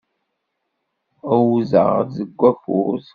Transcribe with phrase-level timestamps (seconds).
[1.35, 3.05] Uwḍeɣ-d deg wakud.